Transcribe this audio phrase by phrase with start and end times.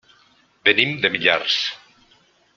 [0.69, 1.59] Venim de Millars.